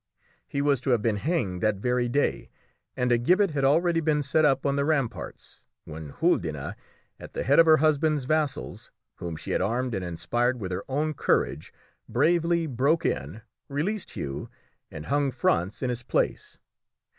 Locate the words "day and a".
2.09-3.19